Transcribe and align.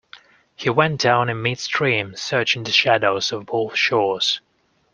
He 0.55 0.67
went 0.71 0.99
down 0.99 1.29
in 1.29 1.43
midstream, 1.43 2.15
searching 2.15 2.63
the 2.63 2.71
shadows 2.71 3.31
of 3.31 3.45
both 3.45 3.75
shores. 3.75 4.41